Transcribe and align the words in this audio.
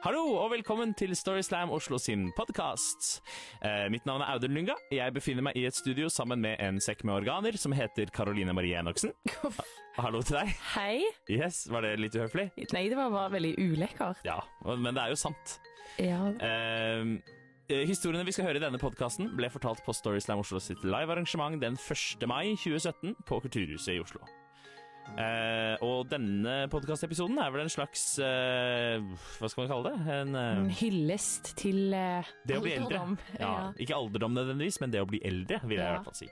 Hallo 0.00 0.22
og 0.40 0.46
velkommen 0.54 0.94
til 0.96 1.10
Storyslam 1.12 1.68
Oslo 1.76 1.98
sin 2.00 2.30
podkast. 2.32 3.18
Eh, 3.60 3.84
mitt 3.92 4.06
navn 4.08 4.22
er 4.24 4.30
Audun 4.32 4.54
Lynga. 4.56 4.72
Jeg 4.88 5.12
befinner 5.12 5.44
meg 5.44 5.58
i 5.60 5.66
et 5.68 5.76
studio 5.76 6.08
sammen 6.08 6.40
med 6.40 6.56
en 6.64 6.78
sekk 6.80 7.02
med 7.04 7.18
organer 7.18 7.58
som 7.60 7.74
heter 7.76 8.08
Karoline 8.08 8.54
Marie 8.56 8.80
Enoksen. 8.80 9.12
Hallo 10.00 10.22
til 10.24 10.38
deg. 10.38 10.54
Hei. 10.72 11.04
Yes, 11.28 11.66
Var 11.68 11.84
det 11.84 11.92
litt 12.00 12.16
uhøflig? 12.16 12.48
Nei, 12.72 12.86
det 12.88 12.96
var 12.96 13.12
bare 13.12 13.34
veldig 13.36 13.52
ulekkert. 13.60 14.24
Ja, 14.24 14.40
men 14.72 14.96
det 14.96 15.04
er 15.04 15.12
jo 15.12 15.20
sant. 15.20 15.58
Ja. 16.00 16.22
Eh, 16.48 17.04
eh, 17.68 17.84
historiene 17.84 18.24
vi 18.24 18.32
skal 18.32 18.48
høre 18.48 18.62
i 18.62 18.64
denne 18.64 18.80
podkasten, 18.80 19.34
ble 19.36 19.52
fortalt 19.52 19.84
på 19.84 19.92
Storyslam 20.00 20.40
Oslo 20.40 20.64
sitt 20.64 20.80
live 20.80 21.12
arrangement 21.12 21.60
den 21.60 21.76
1. 21.76 22.24
mai 22.24 22.54
2017 22.56 23.18
på 23.28 23.44
Kulturhuset 23.44 23.98
i 23.98 24.00
Oslo. 24.00 24.24
Eh, 25.20 25.74
og 25.84 26.06
denne 26.08 26.68
podkastepisoden 26.70 27.38
er 27.42 27.50
vel 27.50 27.64
en 27.64 27.72
slags 27.72 28.02
uh, 28.22 29.02
Hva 29.40 29.48
skal 29.50 29.64
man 29.64 29.70
kalle 29.72 29.90
det? 29.90 30.14
En, 30.14 30.36
uh, 30.38 30.60
En 30.62 30.70
hyllest 30.70 31.50
til 31.58 31.90
Det 31.90 32.56
å 32.56 32.62
bli 32.62 32.76
eldre. 32.76 33.00
alderdom. 33.00 33.16
Ja, 33.40 33.54
ikke 33.74 33.98
alderdom 33.98 34.38
nødvendigvis, 34.38 34.78
men 34.84 34.94
det 34.94 35.02
å 35.02 35.08
bli 35.10 35.20
eldre, 35.26 35.58
vil 35.66 35.80
jeg 35.80 35.88
i 35.88 35.96
hvert 35.96 36.06
fall 36.06 36.18
si. 36.20 36.30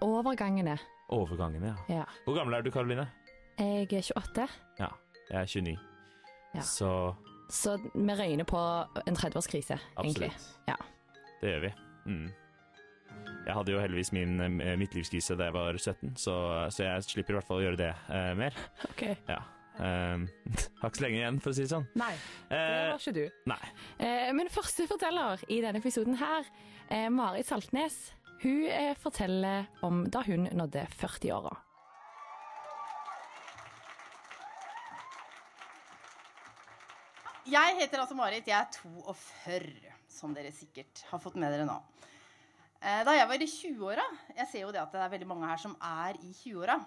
Overgangene. 0.00 0.78
Overgangene, 1.12 1.74
ja. 1.74 2.00
Ja. 2.00 2.04
Hvor 2.24 2.38
gammel 2.38 2.56
er 2.58 2.64
du, 2.64 2.70
Karoline? 2.74 3.06
Jeg 3.60 3.92
er 3.92 4.12
28, 4.16 4.46
Ja, 4.80 4.88
jeg 5.28 5.40
er 5.42 5.50
29. 5.52 5.76
Ja. 6.54 6.62
Så 6.64 6.92
så 7.50 7.74
vi 7.94 8.14
røyner 8.14 8.46
på 8.46 8.58
en 9.06 9.16
30-årskrise, 9.18 9.76
egentlig. 9.98 10.30
absolutt. 10.30 10.68
Ja. 10.68 10.76
Det 11.40 11.50
gjør 11.50 11.64
vi. 11.64 11.70
Mm. 12.06 12.28
Jeg 13.50 13.58
hadde 13.58 13.72
jo 13.74 13.80
heldigvis 13.82 14.12
min 14.14 14.38
eh, 14.46 14.76
midtlivskrise 14.78 15.34
da 15.34 15.48
jeg 15.48 15.58
var 15.58 15.74
17, 15.74 16.12
så, 16.22 16.34
så 16.70 16.84
jeg 16.86 17.08
slipper 17.08 17.34
i 17.34 17.40
hvert 17.40 17.48
fall 17.48 17.58
å 17.58 17.64
gjøre 17.64 17.80
det 17.80 17.94
uh, 18.06 18.30
mer. 18.38 18.54
Ok. 18.86 19.08
Ja. 19.26 19.40
Um, 19.80 20.26
har 20.80 20.90
ikke 20.90 20.98
så 20.98 21.04
lenge 21.06 21.18
igjen, 21.18 21.38
for 21.40 21.50
å 21.50 21.56
si 21.56 21.64
det 21.64 21.72
sånn. 21.72 21.86
Nei, 21.98 22.12
det 22.50 22.58
har 22.60 22.90
var 22.92 23.00
ikke 23.00 23.16
du. 23.16 23.22
nei. 23.48 23.60
Eh, 23.96 24.30
men 24.36 24.50
første 24.52 24.84
forteller 24.90 25.44
i 25.48 25.60
denne 25.64 25.80
episoden 25.80 26.18
her, 26.20 26.48
eh, 26.92 27.08
Marit 27.14 27.48
Saltnes, 27.48 27.96
hun 28.42 28.68
eh, 28.68 28.92
forteller 29.00 29.66
om 29.86 30.02
da 30.12 30.22
hun 30.26 30.50
nådde 30.52 30.84
40-åra. 31.00 31.54
Jeg 37.50 37.78
heter 37.80 38.02
altså 38.02 38.14
Marit. 38.14 38.46
Jeg 38.46 38.60
er 38.60 38.68
42, 38.76 39.94
som 40.12 40.36
dere 40.36 40.52
sikkert 40.54 41.02
har 41.08 41.22
fått 41.24 41.40
med 41.40 41.50
dere 41.50 41.64
nå. 41.66 41.80
Eh, 42.80 43.02
Da 43.04 43.12
jeg 43.16 43.28
var 43.28 43.42
i 43.42 43.46
20-åra 43.48 44.04
Jeg 44.36 44.48
ser 44.50 44.62
jo 44.64 44.72
det 44.72 44.80
at 44.80 44.92
det 44.94 45.00
er 45.04 45.12
veldig 45.12 45.28
mange 45.28 45.48
her 45.50 45.60
som 45.60 45.74
er 45.84 46.16
i 46.24 46.30
20-åra. 46.32 46.78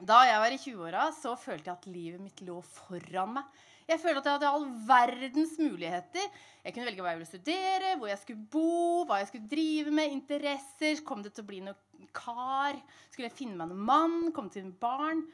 Da 0.00 0.22
jeg 0.24 0.38
var 0.40 0.54
i 0.54 0.60
20-åra, 0.60 1.02
så 1.12 1.34
følte 1.36 1.68
jeg 1.68 1.76
at 1.76 1.88
livet 1.92 2.22
mitt 2.24 2.40
lå 2.46 2.60
foran 2.64 3.34
meg. 3.36 3.44
Jeg 3.90 4.00
følte 4.00 4.20
at 4.22 4.26
jeg 4.28 4.36
hadde 4.38 4.52
all 4.54 4.64
verdens 4.86 5.56
muligheter. 5.58 6.28
Jeg 6.64 6.72
kunne 6.72 6.86
velge 6.86 7.02
hva 7.04 7.10
jeg 7.12 7.18
ville 7.18 7.28
studere, 7.28 7.90
hvor 7.98 8.08
jeg 8.08 8.20
skulle 8.22 8.46
bo, 8.54 9.04
hva 9.08 9.18
jeg 9.20 9.28
skulle 9.32 9.50
drive 9.50 9.92
med, 9.92 10.14
interesser. 10.14 11.02
Kom 11.04 11.24
det 11.24 11.34
til 11.34 11.44
å 11.44 11.48
bli 11.50 11.60
noe 11.66 12.06
kar? 12.16 12.78
Skulle 13.10 13.28
jeg 13.28 13.36
finne 13.42 13.58
meg 13.58 13.72
noen 13.74 13.84
mann? 13.90 14.16
Komme 14.32 14.52
til 14.54 14.64
en 14.64 14.72
barn? 14.80 15.24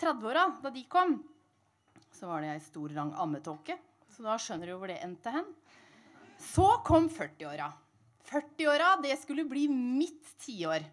30-åra, 0.00 0.46
da 0.62 0.70
de 0.72 0.84
kom, 0.88 1.16
så 2.14 2.30
var 2.30 2.44
det 2.46 2.52
ei 2.54 2.62
stor, 2.62 2.92
lang 2.94 3.10
ammetåke. 3.18 3.74
Så 4.14 4.22
da 4.24 4.38
skjønner 4.40 4.70
du 4.70 4.76
jo 4.76 4.78
hvor 4.80 4.92
det 4.94 5.00
endte 5.04 5.34
hen. 5.34 5.50
Så 6.40 6.70
kom 6.86 7.10
40-åra. 7.10 7.66
40-åra, 8.28 8.94
det 9.02 9.16
skulle 9.20 9.46
bli 9.48 9.66
mitt 9.72 10.34
tiår. 10.44 10.86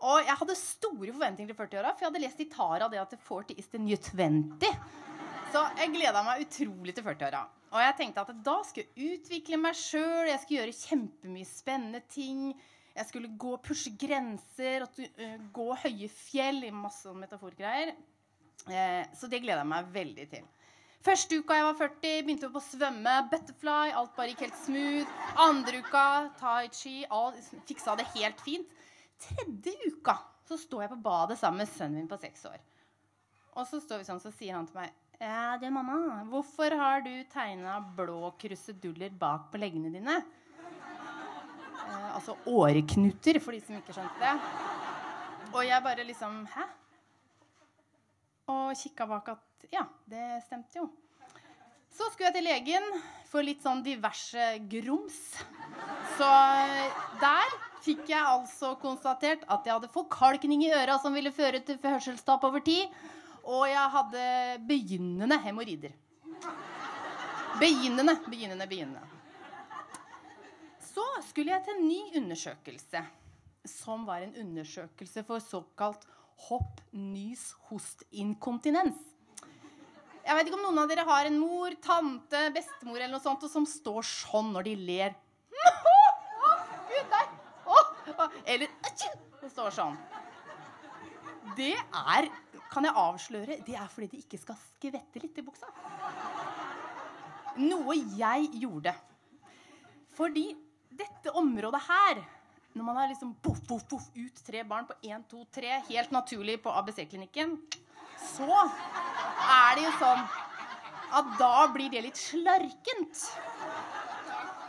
Og 0.00 0.24
jeg 0.24 0.36
hadde 0.40 0.56
store 0.56 1.12
forventninger 1.12 1.52
til 1.52 1.58
40-åra, 1.58 1.92
for 1.92 2.06
jeg 2.06 2.10
hadde 2.12 2.22
lest 2.24 2.42
i 2.44 2.48
Tara 2.52 2.88
det 2.88 3.00
at 3.02 3.16
40 3.20 3.58
is 3.60 3.68
the 3.72 3.80
new 3.82 3.96
20. 3.96 4.68
Så 5.50 5.64
jeg 5.80 5.92
gleda 5.92 6.22
meg 6.24 6.44
utrolig 6.46 6.94
til 6.96 7.04
40-åra. 7.04 7.42
Og 7.70 7.82
jeg 7.84 7.96
tenkte 7.98 8.24
at 8.24 8.30
da 8.46 8.56
skulle 8.66 8.88
jeg 8.96 9.18
utvikle 9.18 9.58
meg 9.60 9.76
sjøl, 9.78 10.30
jeg 10.30 10.40
skulle 10.42 10.62
gjøre 10.62 10.78
kjempemye 10.78 11.48
spennende 11.48 12.00
ting. 12.10 12.54
Jeg 12.96 13.06
skulle 13.06 13.30
gå 13.38 13.52
og 13.54 13.62
pushe 13.62 13.92
grenser, 13.98 14.86
uh, 14.86 15.36
gå 15.54 15.66
høye 15.84 16.08
fjell 16.10 16.64
i 16.66 16.72
masse 16.74 17.12
metaforgreier. 17.14 17.92
Eh, 18.68 19.04
så 19.16 19.28
det 19.30 19.40
gleder 19.40 19.62
jeg 19.62 19.70
meg 19.70 19.92
veldig 19.94 20.26
til. 20.34 20.48
Første 21.00 21.38
uka 21.40 21.56
jeg 21.56 21.64
var 21.64 21.76
40, 21.78 22.24
begynte 22.26 22.44
jeg 22.44 22.52
på 22.52 22.60
å 22.60 22.66
svømme. 22.66 23.12
Butterfly, 23.32 23.92
alt 23.96 24.10
bare 24.18 24.34
gikk 24.34 24.42
helt 24.44 24.58
smooth. 24.66 25.14
Andre 25.40 25.80
uka 25.80 26.02
tai 26.36 26.66
chi, 26.76 26.98
alt, 27.08 27.38
fiksa 27.68 27.94
det 27.96 28.04
helt 28.18 28.42
fint. 28.44 28.74
Tredje 29.20 29.72
uka 29.86 30.18
så 30.48 30.58
står 30.60 30.84
jeg 30.84 30.92
på 30.92 31.00
badet 31.04 31.38
sammen 31.40 31.62
med 31.62 31.70
sønnen 31.72 32.02
min 32.02 32.10
på 32.10 32.18
seks 32.20 32.44
år. 32.50 32.58
Og 33.56 33.64
så 33.68 33.80
står 33.80 34.02
vi 34.02 34.08
sånn, 34.10 34.20
så 34.20 34.32
sier 34.34 34.58
han 34.58 34.68
til 34.68 34.80
meg 34.80 34.92
Ja, 35.20 35.56
du, 35.60 35.66
mamma, 35.72 36.20
hvorfor 36.28 36.76
har 36.76 37.02
du 37.04 37.12
tegna 37.32 37.78
blå 37.96 38.34
kruseduller 38.40 39.12
bak 39.20 39.48
på 39.52 39.60
leggene 39.60 39.92
dine? 39.92 40.20
Eh, 41.90 42.08
altså 42.14 42.36
åreknuter, 42.48 43.40
for 43.40 43.56
de 43.56 43.64
som 43.64 43.80
ikke 43.80 43.96
skjønte 43.96 44.20
det. 44.20 44.34
Og 45.50 45.62
jeg 45.66 45.84
bare 45.84 46.06
liksom 46.06 46.42
Hæ? 46.52 46.68
Og 48.50 48.74
kikka 48.76 49.06
bak 49.06 49.32
at 49.32 49.49
Ja, 49.68 49.84
det 50.08 50.42
stemte 50.46 50.80
jo. 50.80 50.88
Så 51.90 52.06
skulle 52.10 52.30
jeg 52.30 52.38
til 52.38 52.46
legen 52.46 52.86
for 53.28 53.44
litt 53.44 53.62
sånn 53.64 53.82
diverse 53.84 54.46
grums. 54.70 55.18
Så 56.16 56.28
der 57.20 57.56
fikk 57.84 58.06
jeg 58.10 58.20
altså 58.20 58.74
konstatert 58.80 59.42
at 59.50 59.66
jeg 59.66 59.74
hadde 59.74 59.92
forkalkning 59.92 60.64
i 60.66 60.72
øra 60.76 60.98
som 61.02 61.16
ville 61.16 61.32
føre 61.34 61.62
til 61.66 61.80
hørselstap 61.82 62.44
over 62.46 62.62
tid. 62.64 62.88
Og 63.44 63.66
jeg 63.70 63.92
hadde 63.96 64.24
begynnende 64.68 65.38
hemoroider. 65.42 65.94
Begynnende, 67.60 68.14
begynnende, 68.28 68.68
begynnende. 68.70 69.02
Så 70.90 71.04
skulle 71.28 71.52
jeg 71.52 71.64
til 71.64 71.76
en 71.76 71.88
ny 71.88 72.00
undersøkelse, 72.20 73.02
som 73.68 74.06
var 74.08 74.24
en 74.24 74.34
undersøkelse 74.40 75.24
for 75.28 75.42
såkalt 75.44 76.06
hopp, 76.48 76.80
nys, 76.92 77.50
host, 77.68 78.04
inkontinens. 78.10 79.09
Jeg 80.24 80.36
vet 80.36 80.48
ikke 80.48 80.58
om 80.58 80.64
noen 80.68 80.82
av 80.82 80.90
dere 80.90 81.06
har 81.08 81.28
en 81.28 81.38
mor, 81.40 81.74
tante, 81.82 82.42
bestemor 82.54 83.00
eller 83.00 83.14
noe 83.16 83.24
sånt, 83.24 83.46
som 83.50 83.66
står 83.66 84.04
sånn 84.06 84.52
når 84.54 84.68
de 84.68 84.74
ler. 84.90 85.16
Å, 85.50 86.54
Gud, 86.90 87.14
nei. 87.14 87.24
Å. 87.66 87.80
Eller! 88.44 88.72
Det 89.40 89.50
står 89.50 89.72
sånn. 89.74 89.96
Det 91.56 91.72
er, 91.74 92.28
kan 92.70 92.86
jeg 92.86 92.96
avsløre, 93.02 93.60
det 93.66 93.76
er 93.76 93.88
fordi 93.90 94.10
de 94.12 94.24
ikke 94.24 94.40
skal 94.40 94.58
skvette 94.60 95.22
litt 95.22 95.40
i 95.40 95.44
buksa. 95.46 95.70
Noe 97.60 97.96
jeg 98.18 98.50
gjorde. 98.60 98.92
Fordi 100.14 100.50
dette 101.00 101.32
området 101.38 101.80
her 101.88 102.20
når 102.72 102.86
man 102.86 102.98
har 103.00 103.08
liksom 103.10 103.32
boff, 103.42 103.60
boff, 103.66 103.82
boff, 103.90 104.06
ut 104.14 104.42
tre 104.46 104.62
barn 104.64 104.86
på 104.86 104.94
én, 105.02 105.22
to, 105.26 105.42
tre, 105.50 105.80
helt 105.88 106.12
naturlig 106.14 106.60
på 106.62 106.70
ABC-klinikken, 106.70 107.56
så 108.20 108.46
er 109.40 109.78
det 109.78 109.86
jo 109.86 109.92
sånn 110.00 110.22
at 111.20 111.30
da 111.40 111.54
blir 111.74 111.90
det 111.92 112.04
litt 112.04 112.18
slarkent. 112.18 113.24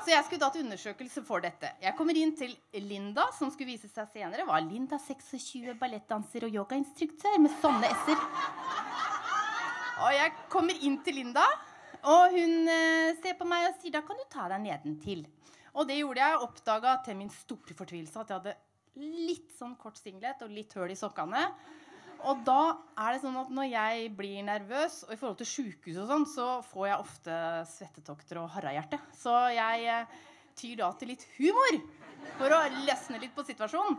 Så 0.02 0.09
jeg 0.09 0.26
skulle 0.26 0.48
til 0.50 0.64
undersøkelse 0.66 1.22
for 1.28 1.44
dette. 1.44 1.76
Jeg 1.84 1.94
kommer 1.98 2.18
inn 2.18 2.32
til 2.38 2.56
Linda, 2.82 3.28
som 3.38 3.52
skulle 3.54 3.76
vise 3.76 3.90
seg 3.92 4.08
senere. 4.09 4.48
Var 4.48 4.64
Linda 4.66 4.98
26, 4.98 5.76
ballettdanser 5.78 6.48
og 6.48 6.56
yogainstruktør 6.58 7.38
med 7.44 7.54
sånne 7.62 7.92
s-er. 8.00 8.24
Og 10.02 10.16
jeg 10.16 10.34
kommer 10.50 10.82
inn 10.82 10.98
til 11.06 11.20
Linda, 11.20 11.44
og 12.02 12.34
hun 12.34 12.72
eh, 12.74 13.14
ser 13.22 13.38
på 13.38 13.46
meg 13.46 13.68
og 13.68 13.78
sier 13.78 13.94
da 13.94 14.02
kan 14.08 14.18
du 14.18 14.26
ta 14.32 14.48
deg 14.50 14.64
nedentil. 14.64 15.22
Og 15.78 15.86
det 15.88 16.00
gjorde 16.00 16.24
jeg. 16.26 16.42
Oppdaga 16.48 16.96
til 17.06 17.20
min 17.20 17.30
store 17.32 17.78
fortvilelse 17.78 18.24
at 18.24 18.34
jeg 18.34 18.42
hadde 18.42 18.58
litt 19.30 19.53
sånn 19.56 19.78
kort 19.80 20.02
singlet 20.02 20.42
og 20.42 20.52
litt 20.52 20.74
høl 20.76 20.92
i 20.92 20.98
sokkene. 20.98 21.46
Og 22.30 22.42
da 22.46 22.62
er 23.02 23.16
det 23.16 23.22
sånn 23.24 23.38
at 23.40 23.50
når 23.54 23.70
jeg 23.72 24.09
blir 24.18 24.44
nervøs, 24.46 25.02
og 25.08 25.14
i 25.14 25.18
forhold 25.18 25.40
til 25.40 25.50
sjukehus 25.50 26.02
og 26.04 26.09
sånn, 26.12 26.26
så 26.30 26.48
får 26.70 26.88
jeg 26.88 27.06
ofte 27.06 27.38
svettetokter 27.72 28.41
og 28.44 28.52
harrahjerte. 28.53 29.00
Så 29.18 29.34
jeg 29.56 29.88
eh, 29.90 30.20
tyr 30.59 30.76
da 30.84 30.91
til 31.00 31.14
litt 31.14 31.26
humor 31.40 31.79
for 32.38 32.53
å 32.53 32.62
løsne 32.85 33.22
litt 33.22 33.34
på 33.34 33.46
situasjonen. 33.47 33.97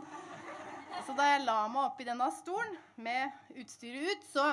Så 1.03 1.15
da 1.17 1.33
jeg 1.33 1.43
la 1.43 1.57
meg 1.71 1.81
opp 1.89 1.99
i 1.99 2.07
denne 2.07 2.29
stolen 2.37 2.77
med 3.03 3.57
utstyret 3.59 4.13
ut, 4.13 4.27
så 4.29 4.45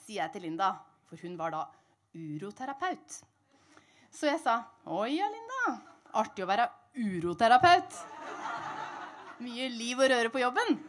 sier 0.00 0.24
jeg 0.24 0.34
til 0.34 0.48
Linda, 0.48 0.72
for 1.06 1.20
hun 1.22 1.36
var 1.38 1.54
da 1.54 1.66
uroterapeut. 2.16 3.20
Så 4.10 4.26
jeg 4.26 4.40
sa 4.42 4.56
Oi 4.90 5.12
ja, 5.14 5.28
Linda. 5.30 5.76
Artig 6.18 6.42
å 6.42 6.50
være 6.50 6.66
uroterapeut. 6.98 8.00
Mye 9.44 9.70
liv 9.72 10.00
og 10.00 10.10
røre 10.10 10.32
på 10.32 10.42
jobben. 10.42 10.80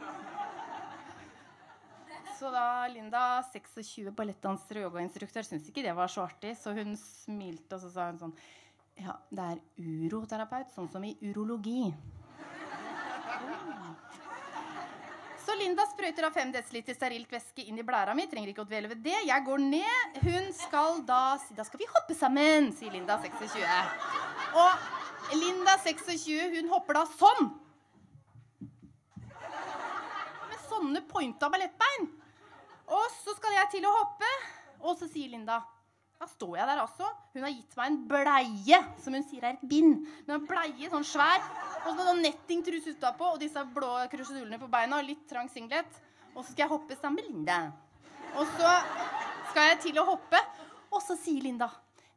Så 2.41 2.49
da 2.49 2.87
Linda, 2.89 3.43
26, 3.53 4.07
ballettdanser 4.17 4.79
og 4.79 4.87
yogainstruktør, 4.87 5.45
syntes 5.45 5.67
ikke 5.69 5.83
det 5.85 5.91
var 5.93 6.09
så 6.09 6.23
artig, 6.25 6.55
så 6.57 6.71
hun 6.73 6.95
smilte 6.97 7.77
og 7.77 7.83
så 7.83 7.89
sa 7.93 8.07
hun 8.07 8.15
sånn 8.17 8.31
Ja, 8.97 9.13
det 9.29 9.43
er 9.45 9.59
uroterapeut, 9.77 10.71
sånn 10.73 10.87
som 10.89 11.03
i 11.05 11.11
urologi. 11.21 11.91
Så 15.45 15.53
Linda 15.59 15.85
sprøyter 15.91 16.25
av 16.25 16.33
5 16.33 16.53
dl 16.55 16.95
sterilt 16.95 17.29
væske 17.29 17.67
inn 17.69 17.77
i 17.77 17.85
blæra 17.85 18.15
mi. 18.17 18.25
Trenger 18.31 18.49
ikke 18.49 18.63
å 18.65 18.69
dvele 18.71 18.89
ved 18.89 19.03
det. 19.05 19.19
Jeg 19.27 19.45
går 19.45 19.61
ned. 19.61 20.17
Hun 20.25 20.49
skal 20.57 21.03
da 21.05 21.37
si 21.43 21.53
Da 21.57 21.65
skal 21.67 21.81
vi 21.83 21.89
hoppe 21.91 22.17
sammen, 22.17 22.71
sier 22.73 22.93
Linda 22.95 23.19
26. 23.21 23.61
Og 24.63 25.37
Linda 25.37 25.77
26, 25.85 26.57
hun 26.57 26.73
hopper 26.73 26.97
da 26.97 27.05
sånn. 27.13 27.51
Med 29.29 30.65
sånne 30.65 31.05
pointa 31.05 31.51
ballettbein. 31.53 32.09
Og 32.91 33.05
så 33.21 33.35
skal 33.37 33.55
jeg 33.55 33.69
til 33.77 33.85
å 33.87 33.93
hoppe, 33.95 34.31
og 34.81 34.97
så 34.99 35.07
sier 35.11 35.31
Linda 35.31 35.61
da 36.21 36.27
står 36.29 36.57
jeg 36.59 36.67
der 36.69 36.79
altså. 36.83 37.07
Hun 37.33 37.45
har 37.47 37.49
gitt 37.49 37.71
meg 37.79 37.87
en 37.89 37.95
bleie, 38.05 38.77
som 39.01 39.15
hun 39.17 39.23
sier 39.25 39.41
er 39.47 39.55
et 39.55 39.63
bind. 39.65 40.03
Men 40.27 40.35
en 40.35 40.43
bleie, 40.45 40.89
sånn 40.91 41.07
svær, 41.07 41.41
og 41.79 41.95
så 41.95 42.05
sånn 42.05 42.21
nettingtruse 42.21 42.93
utapå, 42.93 43.31
og 43.33 43.39
disse 43.41 43.63
blå 43.73 43.89
krusedulene 44.11 44.59
på 44.61 44.69
beina, 44.69 44.99
og 44.99 45.07
litt 45.07 45.23
trang 45.31 45.49
singlet. 45.49 45.97
Og 46.35 46.43
så 46.43 46.51
skal 46.51 46.67
jeg 46.67 46.71
hoppe 46.75 46.99
sammen 46.99 47.17
med 47.17 47.31
Linda. 47.31 47.57
Og 48.35 48.45
så 48.53 48.75
skal 49.49 49.71
jeg 49.71 49.81
til 49.87 49.97
å 49.97 50.05
hoppe, 50.11 50.43
og 50.91 51.01
så 51.01 51.17
sier 51.17 51.41
Linda 51.47 51.71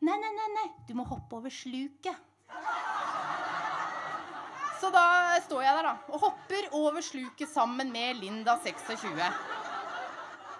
Nei, 0.04 0.18
nei, 0.20 0.34
nei, 0.36 0.50
nei, 0.52 0.68
du 0.84 0.92
må 0.98 1.08
hoppe 1.08 1.38
over 1.38 1.48
sluket. 1.48 2.18
Så 4.82 4.90
da 4.92 5.06
står 5.46 5.64
jeg 5.64 5.78
der, 5.78 5.86
da, 5.86 5.94
og 6.12 6.26
hopper 6.26 6.66
over 6.76 7.00
sluket 7.00 7.48
sammen 7.48 7.88
med 7.94 8.20
Linda 8.20 8.58
26 8.60 9.63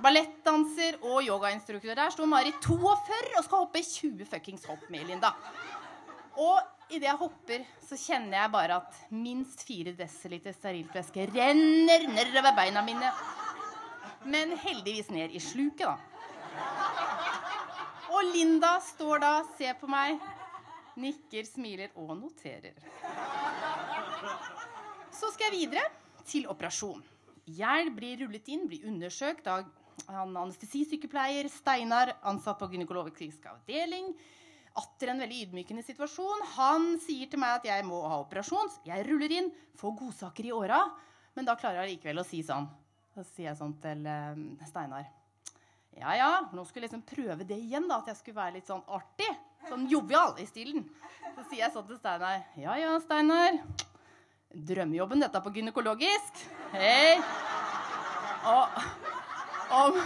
ballettdanser 0.05 0.99
og 1.03 1.25
yogainstruktør. 1.25 1.97
Der 1.97 2.12
står 2.12 2.29
Marit 2.29 2.61
42 2.62 3.39
og 3.39 3.45
skal 3.47 3.65
hoppe 3.65 3.83
20 3.89 4.29
fuckings 4.29 4.67
hopp 4.69 4.85
med 4.93 5.06
Linda. 5.09 5.33
Og 6.41 6.61
idet 6.91 7.09
jeg 7.09 7.21
hopper, 7.21 7.65
så 7.87 7.97
kjenner 7.99 8.43
jeg 8.43 8.53
bare 8.53 8.81
at 8.83 8.99
minst 9.15 9.65
4 9.67 9.95
dl 9.97 10.09
sterilt 10.09 10.95
væske 10.95 11.29
renner 11.33 12.09
nedover 12.11 12.56
beina 12.56 12.83
mine. 12.85 13.12
Men 14.25 14.56
heldigvis 14.59 15.11
ned 15.12 15.35
i 15.37 15.41
sluket, 15.43 15.87
da. 15.87 15.97
Og 18.15 18.31
Linda 18.31 18.77
står 18.85 19.21
da, 19.25 19.33
ser 19.59 19.75
på 19.81 19.89
meg, 19.91 20.21
nikker, 21.01 21.47
smiler 21.49 21.95
og 21.99 22.15
noterer. 22.19 22.77
Så 25.15 25.33
skal 25.35 25.51
jeg 25.51 25.65
videre 25.65 25.89
til 26.29 26.47
operasjon. 26.51 27.03
Jeg 27.45 27.91
blir 27.97 28.23
rullet 28.23 28.47
inn, 28.49 28.69
blir 28.71 28.87
undersøkt 28.89 29.49
av 29.51 29.67
han 30.08 30.37
anestesisykepleier 30.37 31.49
Steinar, 31.52 32.14
ansatt 32.26 32.58
på 32.61 32.69
gynekologisk 32.73 33.46
avdeling. 33.50 34.12
Atter 34.75 35.12
en 35.12 35.23
veldig 35.23 35.41
ydmykende 35.46 35.85
situasjon. 35.87 36.46
Han 36.56 36.94
sier 37.02 37.31
til 37.31 37.38
meg 37.43 37.61
at 37.61 37.69
jeg 37.69 37.87
må 37.87 38.00
ha 38.11 38.19
operasjon. 38.25 38.73
Jeg 38.88 39.06
ruller 39.06 39.35
inn, 39.37 39.52
får 39.79 39.94
godsaker 40.00 40.49
i 40.49 40.55
åra. 40.55 40.81
Men 41.35 41.46
da 41.46 41.55
klarer 41.58 41.85
jeg 41.85 41.96
likevel 41.96 42.23
å 42.23 42.26
si 42.26 42.43
sånn. 42.46 42.67
Så 43.14 43.23
sier 43.29 43.52
jeg 43.52 43.61
sånn 43.61 43.76
til 43.82 44.02
uh, 44.06 44.35
Steinar. 44.67 45.06
Ja 45.94 46.17
ja, 46.19 46.31
nå 46.50 46.64
skulle 46.67 46.88
jeg 46.88 46.91
liksom 46.91 47.06
prøve 47.06 47.46
det 47.46 47.58
igjen, 47.62 47.87
da. 47.87 48.00
At 48.02 48.11
jeg 48.11 48.19
skulle 48.19 48.41
være 48.41 48.56
litt 48.56 48.70
sånn 48.70 48.82
artig. 48.91 49.31
Sånn 49.69 49.87
jovial 49.91 50.35
i 50.43 50.46
stilen. 50.49 50.82
Så 51.37 51.46
sier 51.46 51.64
jeg 51.64 51.75
sånn 51.76 51.87
til 51.87 52.00
Steinar. 52.00 52.43
Ja 52.58 52.75
ja, 52.81 52.96
Steinar. 53.02 53.62
Drømmejobben 54.55 55.23
dette 55.23 55.43
på 55.43 55.55
gynekologisk. 55.55 56.43
Hei. 56.75 57.14
Og 58.50 59.13
om, 59.75 59.99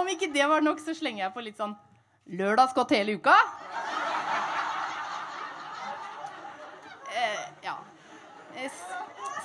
om 0.00 0.10
ikke 0.12 0.30
det 0.34 0.46
var 0.48 0.64
nok, 0.64 0.80
så 0.82 0.94
slenger 0.96 1.26
jeg 1.26 1.34
på 1.34 1.44
litt 1.44 1.60
sånn 1.60 1.74
lørdagsgodt 2.38 2.94
hele 2.96 3.16
uka. 3.18 3.34
Eh, 7.12 7.46
ja. 7.64 7.76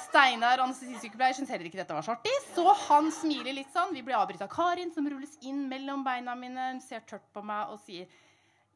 Steinar, 0.08 0.62
anestesisykepleier, 0.64 1.36
syns 1.38 1.52
heller 1.52 1.68
ikke 1.70 1.80
dette 1.82 1.96
var 1.96 2.06
så 2.06 2.16
artig, 2.16 2.34
så 2.56 2.66
han 2.88 3.10
smiler 3.14 3.56
litt 3.56 3.74
sånn. 3.74 3.94
Vi 3.96 4.04
blir 4.06 4.18
avbrutt 4.18 4.44
av 4.46 4.52
Karin, 4.52 4.94
som 4.96 5.08
rulles 5.10 5.36
inn 5.46 5.66
mellom 5.70 6.06
beina 6.06 6.36
mine. 6.38 6.72
Hun 6.74 6.84
ser 6.84 7.04
tørt 7.08 7.26
på 7.34 7.44
meg 7.46 7.74
og 7.74 7.82
sier 7.84 8.08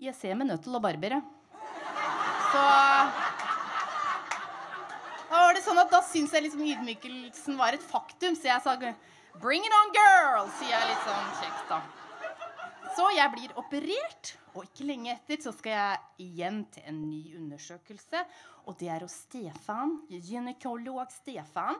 'Jeg 0.01 0.15
ser 0.15 0.35
meg 0.35 0.47
nødt 0.47 0.63
til 0.63 0.73
å 0.73 0.81
barbere'. 0.81 1.21
Så 2.51 2.61
da 5.31 5.45
var 5.45 5.55
det 5.55 5.63
sånn 5.63 5.79
at 5.79 5.91
da 5.93 6.01
syns 6.03 6.33
jeg 6.35 6.43
liksom 6.43 6.63
ydmykelsen 6.67 7.55
var 7.59 7.77
et 7.77 7.83
faktum, 7.87 8.35
så 8.35 8.51
jeg 8.51 8.61
sa 8.65 8.75
'Bring 9.39 9.63
it 9.63 9.71
on, 9.71 9.91
girl', 9.95 10.49
sier 10.59 10.75
jeg 10.75 10.87
litt 10.89 11.05
sånn 11.07 11.29
kjekt, 11.39 11.69
da. 11.69 11.81
Så 12.97 13.07
jeg 13.15 13.31
blir 13.31 13.53
operert, 13.55 14.35
og 14.53 14.65
ikke 14.65 14.83
lenge 14.89 15.13
etter 15.13 15.39
så 15.39 15.53
skal 15.55 15.71
jeg 15.71 15.99
igjen 16.27 16.65
til 16.73 16.83
en 16.85 16.99
ny 17.07 17.37
undersøkelse. 17.37 18.25
Og 18.67 18.77
det 18.77 18.89
er 18.89 18.99
hos 18.99 19.15
Stefan, 19.23 20.01
gynekolog 20.09 21.07
Stefan. 21.09 21.79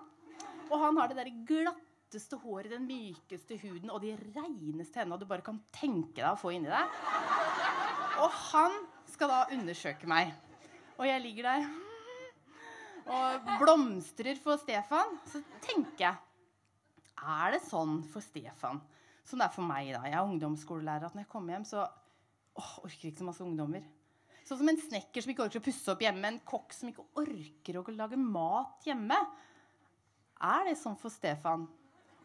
Og 0.71 0.80
han 0.80 0.98
har 0.98 1.12
det 1.12 1.18
der 1.19 1.33
glatteste 1.45 2.39
håret, 2.39 2.71
den 2.71 2.88
mykeste 2.88 3.59
huden 3.59 3.92
og 3.92 4.00
de 4.01 4.15
reineste 4.15 5.03
hendene 5.03 5.19
du 5.19 5.27
bare 5.27 5.44
kan 5.44 5.59
tenke 5.75 6.21
deg 6.24 6.31
å 6.31 6.39
få 6.39 6.56
inni 6.56 6.71
deg. 6.71 6.88
Og 8.24 8.31
han 8.31 8.80
skal 9.12 9.27
da 9.27 9.45
undersøke 9.51 10.07
meg. 10.07 10.31
Og 10.98 11.06
jeg 11.06 11.21
ligger 11.27 11.51
der 11.51 11.91
og 13.07 13.50
blomstrer 13.62 14.38
for 14.42 14.62
Stefan. 14.62 15.18
Så 15.31 15.42
tenker 15.63 16.07
jeg 16.09 16.27
er 17.21 17.53
det 17.53 17.62
sånn 17.68 18.00
for 18.09 18.24
Stefan 18.25 18.81
som 19.27 19.39
det 19.39 19.48
er 19.48 19.56
for 19.56 19.68
meg? 19.68 19.92
da? 19.94 20.03
Jeg 20.09 20.18
er 20.18 20.27
ungdomsskolelærer. 20.27 21.07
at 21.07 21.15
Når 21.15 21.25
jeg 21.25 21.31
kommer 21.31 21.56
hjem, 21.56 21.68
så 21.69 21.86
åh, 21.86 22.71
orker 22.83 23.09
ikke 23.09 23.21
så 23.21 23.27
masse 23.27 23.45
ungdommer. 23.45 23.86
Sånn 24.48 24.59
som 24.59 24.71
en 24.71 24.81
snekker 24.81 25.24
som 25.24 25.31
ikke 25.31 25.45
orker 25.45 25.62
å 25.62 25.63
pusse 25.63 25.94
opp 25.94 26.01
hjemme, 26.03 26.27
en 26.27 26.42
kokk 26.48 26.74
som 26.75 26.89
ikke 26.89 27.06
orker 27.21 27.80
å 27.80 27.86
lage 27.95 28.19
mat 28.19 28.88
hjemme. 28.89 29.19
Er 30.42 30.68
det 30.68 30.80
sånn 30.81 30.98
for 31.00 31.13
Stefan? 31.13 31.68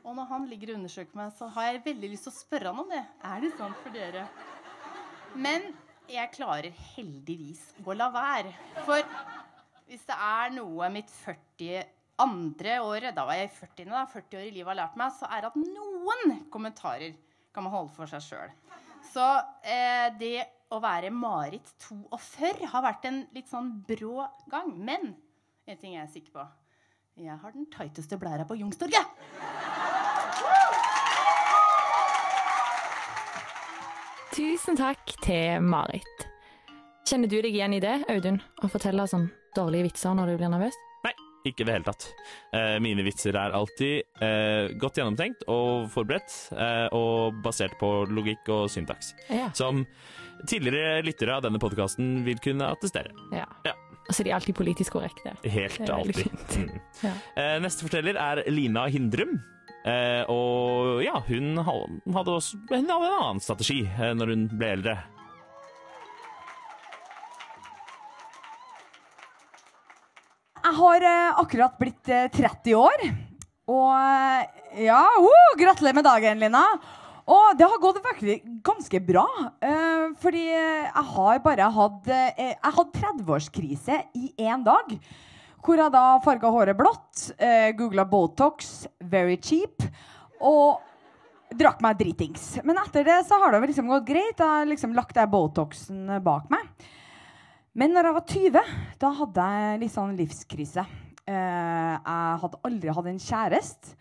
Og 0.06 0.14
når 0.16 0.28
han 0.30 0.46
ligger 0.48 0.72
og 0.72 0.80
undersøker 0.80 1.18
meg, 1.18 1.32
så 1.36 1.48
har 1.54 1.68
jeg 1.68 1.84
veldig 1.84 2.10
lyst 2.12 2.28
til 2.28 2.32
å 2.32 2.38
spørre 2.38 2.72
han 2.72 2.82
om 2.84 2.90
det. 2.90 3.02
Er 3.26 3.42
det 3.42 3.52
sånn 3.58 3.74
for 3.82 3.94
dere? 3.94 4.26
Men 5.36 5.68
jeg 6.08 6.32
klarer 6.32 6.74
heldigvis 6.94 7.62
å 7.84 7.94
la 7.98 8.08
være. 8.14 8.54
For 8.86 9.02
hvis 9.86 10.06
det 10.08 10.16
er 10.18 10.50
noe 10.56 10.88
mitt 10.90 11.10
40 11.22 11.84
andre 12.22 12.80
året, 12.82 13.12
da 13.14 13.26
var 13.28 13.38
jeg 13.38 13.50
i 13.50 13.54
40 13.54 13.92
da, 13.92 14.02
40 14.10 14.38
år 14.40 14.46
i 14.48 14.52
livet 14.54 14.72
har 14.72 14.80
lært 14.80 14.98
meg, 14.98 15.12
så 15.14 15.28
er 15.30 15.44
det 15.44 15.52
at 15.52 15.60
noen 15.60 16.40
kommentarer 16.52 17.14
kan 17.54 17.66
man 17.66 17.74
holde 17.74 17.94
for 17.94 18.10
seg 18.10 18.24
sjøl. 18.24 18.54
Så 19.12 19.24
eh, 19.62 20.08
det 20.18 20.36
å 20.74 20.80
være 20.82 21.12
Marit 21.14 21.68
42 21.86 22.66
har 22.72 22.84
vært 22.84 23.06
en 23.06 23.22
litt 23.36 23.48
sånn 23.50 23.70
brå 23.86 24.26
gang. 24.50 24.72
Men 24.74 25.12
en 25.66 25.78
ting 25.78 25.94
jeg 25.94 26.02
er 26.02 26.10
sikker 26.10 26.34
på. 26.34 26.46
Jeg 27.22 27.38
har 27.40 27.54
den 27.54 27.68
tighteste 27.72 28.18
blæra 28.20 28.44
på 28.48 28.58
Youngstorget. 28.58 29.14
Tusen 34.36 34.76
takk 34.76 35.14
til 35.24 35.62
Marit. 35.64 36.26
Kjenner 37.06 37.30
du 37.30 37.38
deg 37.38 37.54
igjen 37.54 37.78
i 37.78 37.80
det, 37.80 38.00
Audun? 38.12 38.42
Å 38.60 38.68
fortelle 38.68 39.06
sånn 39.08 39.30
dårlige 39.56 39.88
vitser 39.88 40.14
når 40.18 40.32
du 40.32 40.36
blir 40.40 40.52
nervøs? 40.52 40.76
Nei, 41.06 41.12
Ikke 41.46 41.62
i 41.62 41.66
det 41.68 41.74
hele 41.76 41.86
tatt. 41.86 42.06
Eh, 42.58 42.76
mine 42.82 43.04
vitser 43.06 43.36
er 43.38 43.54
alltid 43.54 44.22
eh, 44.24 44.72
godt 44.82 44.98
gjennomtenkt 44.98 45.44
og 45.52 45.88
forberedt, 45.94 46.34
eh, 46.56 46.86
og 46.96 47.38
basert 47.44 47.76
på 47.80 47.90
logikk 48.10 48.48
og 48.50 48.66
syntaks. 48.72 49.12
Ja. 49.30 49.48
Som 49.54 49.84
tidligere 50.50 51.02
lyttere 51.06 51.36
av 51.38 51.44
denne 51.46 51.60
podkasten 51.62 52.24
vil 52.26 52.40
kunne 52.42 52.72
attestere. 52.76 53.14
ja. 53.32 53.46
Ja. 53.64 53.74
Altså, 54.06 54.22
de 54.22 54.30
er 54.30 54.36
alltid 54.36 54.54
politisk 54.54 54.92
korrekte. 54.94 55.32
Helt 55.50 55.88
alltid. 55.90 56.28
Mm. 56.54 56.74
Ja. 57.02 57.10
Eh, 57.42 57.56
neste 57.58 57.82
forteller 57.82 58.14
er 58.22 58.44
Lina 58.54 58.84
Hindrum. 58.86 59.32
Eh, 59.82 60.22
og 60.30 61.00
ja, 61.02 61.16
hun 61.26 61.58
hadde 61.58 62.36
også 62.36 62.60
hun 62.70 62.86
hadde 62.86 63.08
en 63.08 63.16
annen 63.16 63.42
strategi 63.42 63.80
eh, 63.86 64.12
når 64.14 64.30
hun 64.30 64.44
ble 64.52 64.68
eldre. 64.76 64.94
Har 70.76 71.06
eh, 71.06 71.40
akkurat 71.42 71.78
blitt 71.80 72.08
eh, 72.12 72.28
30 72.32 72.76
år. 72.78 73.08
Og 73.66 73.90
eh, 73.96 74.84
ja, 74.86 75.02
uh, 75.02 75.58
gratulerer 75.58 75.96
med 75.96 76.06
dagen, 76.06 76.40
Lina. 76.42 76.64
Og 77.26 77.58
det 77.58 77.66
har 77.66 77.80
gått 77.82 78.02
virkelig 78.04 78.36
ganske 78.66 79.00
bra. 79.02 79.26
Uh, 79.58 80.14
fordi 80.22 80.44
jeg 80.52 81.06
har 81.12 81.40
bare 81.42 81.70
hatt 81.74 82.10
uh, 82.10 82.26
Jeg 82.38 82.74
hadde 82.78 83.00
30-årskrise 83.00 84.02
i 84.14 84.30
én 84.46 84.66
dag. 84.66 84.92
Hvor 85.66 85.80
jeg 85.82 85.90
da 85.90 86.04
farga 86.22 86.50
håret 86.54 86.78
blått, 86.78 87.30
uh, 87.40 87.70
googla 87.74 88.04
Botox, 88.06 88.86
very 89.02 89.34
cheap, 89.42 89.82
og 90.38 90.78
drakk 91.58 91.82
meg 91.82 91.98
dritings. 91.98 92.52
Men 92.66 92.78
etter 92.84 93.06
det 93.06 93.16
så 93.26 93.40
har 93.42 93.54
det 93.54 93.64
liksom 93.72 93.90
gått 93.90 94.06
greit. 94.06 94.38
Jeg 94.38 94.46
har 94.46 94.70
liksom 94.70 94.94
lagt 94.94 95.16
den 95.18 95.32
Botoxen 95.32 96.20
bak 96.22 96.46
meg. 96.52 96.86
Men 97.76 97.92
når 97.92 98.08
jeg 98.08 98.16
var 98.16 98.30
20, 98.32 98.70
da 99.02 99.08
hadde 99.18 99.46
jeg 99.52 99.80
litt 99.82 99.92
sånn 99.92 100.14
livskrise. 100.16 100.84
Eh, 101.28 101.34
jeg 101.34 102.38
hadde 102.40 102.60
aldri 102.64 102.94
hatt 102.96 103.10
en 103.10 103.20
kjæreste. 103.20 103.98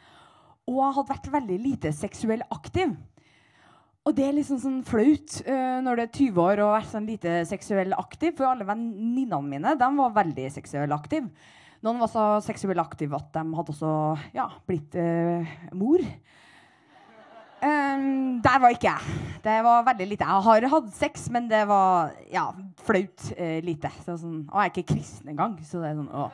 Og 0.66 0.80
jeg 0.80 0.96
hadde 0.96 1.12
vært 1.12 1.28
veldig 1.34 1.58
lite 1.60 1.92
seksuell 1.94 2.46
aktiv. 2.56 2.94
Og 4.06 4.16
det 4.16 4.24
er 4.24 4.38
liksom 4.38 4.62
sånn 4.62 4.80
flaut 4.88 5.42
eh, 5.44 5.82
når 5.84 5.98
du 5.98 6.04
er 6.06 6.10
20 6.14 6.40
år 6.46 6.62
og 6.62 6.70
har 6.70 6.78
vært 6.78 6.92
sånn 6.94 7.10
lite 7.10 7.36
seksuell 7.50 7.92
aktiv. 8.00 8.32
For 8.38 8.48
alle 8.48 8.68
venninnene 8.70 9.42
mine 9.44 9.76
de 9.82 9.92
var 10.00 10.18
veldig 10.22 10.48
seksuell 10.56 10.96
aktiv. 10.96 11.28
Noen 11.84 12.00
var 12.00 12.10
så 12.14 12.26
seksuelt 12.46 12.80
aktive 12.80 13.20
at 13.20 13.28
de 13.36 13.44
hadde 13.60 13.76
også 13.76 13.92
ja, 14.38 14.48
blitt 14.70 14.96
eh, 15.02 15.52
mor. 15.76 16.06
Um, 17.64 18.42
der 18.44 18.60
var 18.62 18.76
ikke 18.76 18.92
jeg. 18.92 19.18
Det 19.46 19.56
var 19.64 19.86
veldig 19.88 20.08
lite. 20.10 20.28
Jeg 20.28 20.46
har 20.48 20.68
hatt 20.74 20.94
sex, 20.98 21.30
men 21.34 21.50
det 21.50 21.64
var 21.70 22.12
ja, 22.32 22.50
flaut 22.86 23.28
uh, 23.40 23.58
lite. 23.66 23.92
Så 24.04 24.18
sånn, 24.22 24.44
og 24.50 24.60
jeg 24.60 24.72
er 24.72 24.74
ikke 24.74 24.94
kristen 24.96 25.32
engang, 25.34 25.58
så 25.64 25.82
det 25.82 25.92
er 25.94 26.00
sånn 26.00 26.12
å. 26.12 26.30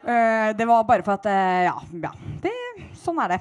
Eh, 0.00 0.56
det 0.56 0.64
var 0.64 0.86
bare 0.88 1.04
for 1.04 1.18
at 1.18 1.26
uh, 1.28 1.58
Ja, 1.66 1.74
ja 1.92 2.10
det, 2.40 2.52
sånn 2.96 3.18
er 3.20 3.34
det. 3.34 3.40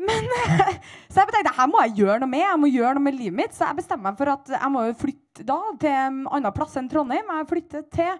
Men 0.00 0.24
Så 1.12 1.20
jeg 1.20 1.34
tenkte 1.34 1.52
her 1.58 1.68
må 1.68 1.82
jeg 1.84 1.98
gjøre 2.00 2.22
noe 2.22 2.32
med. 2.32 2.44
Jeg 2.46 2.62
må 2.62 2.70
gjøre 2.72 2.94
noe 2.96 3.04
med 3.04 3.18
livet 3.18 3.38
mitt. 3.42 3.56
Så 3.56 3.66
jeg 3.68 3.80
bestemmer 3.82 4.08
meg 4.08 4.20
for 4.20 4.32
at 4.32 4.54
jeg 4.56 4.72
må 4.72 4.86
flytte 4.96 5.46
da 5.48 5.58
til 5.80 5.92
en 5.92 6.22
annen 6.24 6.56
plass 6.56 6.78
enn 6.80 6.88
Trondheim. 6.88 7.28
Jeg 7.28 7.50
flytter 7.52 7.84
til 7.92 8.16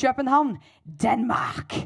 København, 0.00 0.54
Danmark. 0.84 1.78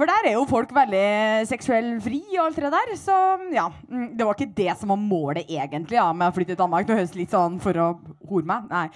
For 0.00 0.08
der 0.08 0.30
er 0.30 0.32
jo 0.32 0.46
folk 0.48 0.70
veldig 0.72 1.44
seksuell 1.44 1.90
fri 2.00 2.22
og 2.38 2.46
alt 2.46 2.56
det 2.56 2.70
der. 2.72 2.92
Så 2.96 3.14
ja, 3.52 3.66
mm, 3.68 4.06
det 4.16 4.24
var 4.24 4.32
ikke 4.32 4.54
det 4.56 4.72
som 4.80 4.94
var 4.94 4.96
målet 4.96 5.44
egentlig 5.44 5.98
ja, 5.98 6.06
med 6.16 6.30
å 6.30 6.32
flytte 6.32 6.54
til 6.54 6.60
Danmark. 6.62 6.86
Det 6.88 6.96
høres 6.96 7.16
litt 7.18 7.34
sånn 7.34 7.58
for 7.60 7.76
å 7.76 7.88
hore 8.30 8.48
meg. 8.48 8.70
Nei. 8.70 8.86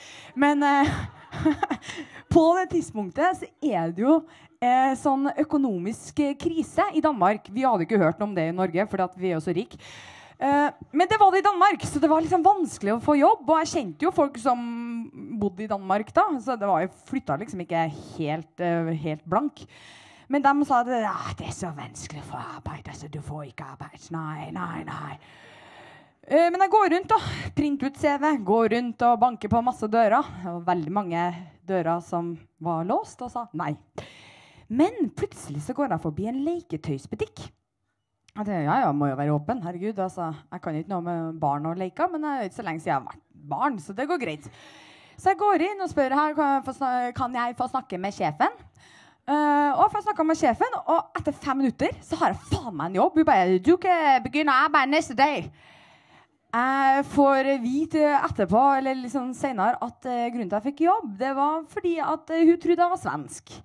Men 0.41 0.65
eh, 0.65 0.95
på 2.33 2.45
det 2.57 2.71
tidspunktet 2.73 3.43
så 3.43 3.49
er 3.61 3.93
det 3.93 4.01
jo 4.01 4.15
eh, 4.65 4.95
sånn 4.97 5.29
økonomisk 5.45 6.23
krise 6.41 6.87
i 6.97 7.03
Danmark. 7.05 7.51
Vi 7.53 7.67
hadde 7.69 7.85
ikke 7.85 8.01
hørt 8.01 8.17
noe 8.17 8.31
om 8.31 8.33
det 8.39 8.47
i 8.49 8.55
Norge, 8.57 8.87
for 8.89 9.05
vi 9.21 9.29
er 9.29 9.37
jo 9.37 9.43
så 9.45 9.53
rike. 9.59 9.77
Eh, 10.41 10.71
men 10.89 11.11
det 11.11 11.19
var 11.21 11.35
det 11.35 11.43
i 11.43 11.47
Danmark, 11.51 11.85
så 11.85 12.01
det 12.01 12.11
var 12.15 12.25
liksom 12.25 12.47
vanskelig 12.47 12.95
å 12.95 13.03
få 13.05 13.19
jobb. 13.21 13.43
Og 13.45 13.61
jeg 13.61 13.75
kjente 13.75 14.09
jo 14.09 14.15
folk 14.23 14.41
som 14.41 14.65
bodde 15.37 15.67
i 15.67 15.69
Danmark 15.69 16.15
da, 16.17 16.25
så 16.41 16.57
det 16.57 16.71
var, 16.73 16.81
jeg 16.87 16.97
flytta 17.13 17.37
liksom 17.45 17.61
ikke 17.67 17.85
helt, 18.15 18.65
uh, 18.65 18.89
helt 19.05 19.29
blank. 19.29 19.67
Men 20.33 20.45
de 20.45 20.53
sa 20.65 20.81
at 20.83 20.91
det 21.39 21.49
er 21.49 21.55
så 21.55 21.73
vanskelig 21.77 22.23
å 22.23 22.29
få 22.31 22.41
arbeid. 22.41 22.89
Altså, 22.89 23.11
du 23.13 23.21
får 23.25 23.51
ikke 23.51 23.67
arbeid. 23.75 24.07
Nei, 24.15 24.51
nei, 24.55 24.85
nei. 24.89 25.17
Uh, 26.25 26.49
men 26.49 26.63
jeg 26.65 26.73
går 26.73 26.87
rundt, 26.95 27.17
og 27.17 27.27
Printer 27.57 27.93
ut 27.93 27.99
CV. 28.01 28.31
Går 28.47 28.71
rundt 28.77 29.05
og 29.05 29.19
banker 29.21 29.53
på 29.53 29.65
masse 29.65 29.89
dører. 29.93 30.31
Var 30.45 30.63
veldig 30.71 30.95
mange 30.95 31.27
dører 31.69 32.01
som 32.05 32.33
var 32.65 32.87
låst, 32.89 33.21
og 33.25 33.33
sa 33.33 33.45
nei. 33.59 33.75
Men 34.73 35.11
plutselig 35.17 35.61
så 35.67 35.77
går 35.77 35.93
jeg 35.93 36.05
forbi 36.07 36.31
en 36.31 36.41
leketøysbutikk. 36.47 37.45
Jeg 38.35 38.49
tenkte, 38.49 38.65
ja, 38.65 38.81
ja, 38.83 38.89
må 38.97 39.07
jo 39.13 39.19
være 39.19 39.35
åpen. 39.37 39.61
Herregud, 39.63 39.99
altså, 40.03 40.33
Jeg 40.51 40.63
kan 40.63 40.75
ikke 40.75 40.91
noe 40.91 41.05
med 41.07 41.37
barn 41.39 41.69
og 41.71 41.79
leker, 41.79 42.09
men 42.11 42.25
det 42.25 42.33
er 42.33 42.49
ikke 42.49 42.57
så 42.57 42.67
lenge 42.67 42.83
siden 42.83 42.91
jeg 42.91 42.99
har 42.99 43.07
vært 43.13 43.23
barn, 43.55 43.79
så 43.79 43.95
det 43.95 44.09
går 44.11 44.19
greit. 44.25 44.49
Så 45.15 45.31
jeg 45.31 45.39
går 45.39 45.63
inn 45.69 45.85
og 45.85 45.91
spør 45.93 46.17
her, 46.19 46.35
kan 47.15 47.37
jeg 47.39 47.57
få 47.61 47.69
snakke 47.71 48.01
med 48.03 48.17
sjefen. 48.17 48.57
Uh, 49.25 49.73
og 49.81 49.95
jeg 49.95 50.05
snakka 50.05 50.25
med 50.29 50.37
sjefen, 50.37 50.75
og 50.85 51.15
etter 51.17 51.33
fem 51.41 51.57
minutter 51.63 51.95
så 52.05 52.19
har 52.21 52.35
jeg 52.35 52.43
faen 52.51 52.75
meg 52.77 52.91
en 52.91 52.99
jobb. 52.99 53.15
Hun 53.17 53.25
bare 53.25 53.59
'Du 53.59 53.77
kan 53.81 54.21
begynne 54.23 54.53
bare 54.73 54.87
neste 54.87 55.17
dag'. 55.17 55.49
Jeg 56.55 57.05
får 57.05 57.49
vite 57.63 58.03
etterpå 58.05 58.77
eller 58.79 58.95
liksom 58.95 59.33
senere 59.35 59.81
at 59.81 60.05
uh, 60.05 60.29
grunnen 60.29 60.51
til 60.51 60.57
at 60.57 60.65
jeg 60.65 60.73
fikk 60.75 60.81
jobb, 60.81 61.17
det 61.19 61.33
var 61.37 61.65
fordi 61.69 61.99
at 61.99 62.31
uh, 62.31 62.45
hun 62.45 62.61
trodde 62.61 62.83
jeg 62.83 62.91
var 62.91 63.01
svensk. 63.01 63.63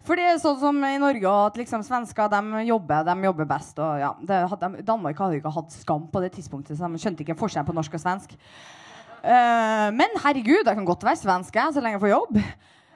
For 0.00 0.16
det 0.16 0.24
er 0.24 0.40
sånn 0.40 0.58
som 0.58 0.80
i 0.84 0.96
Norge 0.98 1.28
at 1.28 1.60
liksom 1.60 1.84
svensker 1.84 2.32
de 2.32 2.64
jobber, 2.64 3.04
de 3.04 3.24
jobber 3.28 3.44
best. 3.44 3.78
Og 3.78 4.00
ja, 4.00 4.14
hadde, 4.48 4.82
Danmark 4.82 5.18
hadde 5.18 5.36
ikke 5.36 5.52
hatt 5.52 5.76
skam 5.76 6.08
på 6.08 6.24
det 6.24 6.32
tidspunktet, 6.32 6.78
så 6.78 6.88
de 6.88 6.98
skjønte 6.98 7.20
ikke 7.20 7.36
forskjellen 7.36 7.68
på 7.68 7.76
norsk 7.76 7.94
og 7.94 8.00
svensk. 8.00 8.32
Uh, 9.20 9.92
men 9.92 10.08
herregud, 10.24 10.64
jeg 10.64 10.74
kan 10.74 10.88
godt 10.88 11.04
være 11.04 11.20
svensk 11.20 11.54
jeg, 11.54 11.74
så 11.74 11.84
lenge 11.84 12.00
jeg 12.00 12.06
får 12.08 12.16
jobb. 12.16 12.40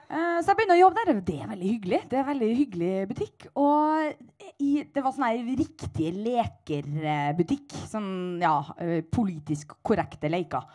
Uh, 0.08 0.38
så 0.40 0.50
jeg 0.50 0.58
begynner 0.58 0.76
å 0.76 0.82
jobbe 0.82 1.04
der. 1.04 1.20
Det 1.24 1.36
er 1.40 1.52
veldig 1.52 1.68
hyggelig. 1.70 2.00
Det 2.10 2.18
er 2.20 2.26
veldig 2.30 2.50
hyggelig 2.60 2.94
butikk. 3.10 3.46
Og 3.58 4.50
i, 4.58 4.72
det 4.84 5.04
var 5.04 5.14
sånn 5.16 5.54
riktig 5.58 6.10
lekerbutikk. 6.18 7.78
Sånn 7.90 8.10
ja, 8.42 8.58
uh, 8.60 8.98
politisk 9.14 9.78
korrekte 9.86 10.32
leker. 10.32 10.68